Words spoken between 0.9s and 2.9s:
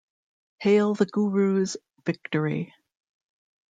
the Guru's victory!